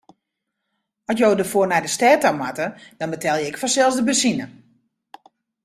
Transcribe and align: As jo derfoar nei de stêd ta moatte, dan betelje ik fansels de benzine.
As 1.09 1.15
jo 1.19 1.29
derfoar 1.39 1.67
nei 1.69 1.81
de 1.83 1.91
stêd 1.95 2.19
ta 2.21 2.29
moatte, 2.39 2.67
dan 2.97 3.11
betelje 3.13 3.47
ik 3.49 3.59
fansels 3.61 3.97
de 3.97 4.03
benzine. 4.07 4.45